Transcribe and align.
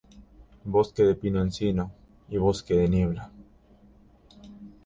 Bosque 0.65 1.03
de 1.03 1.13
pino-encino 1.13 1.91
y 2.27 2.37
bosque 2.37 2.73
de 2.73 2.89
niebla. 2.89 3.29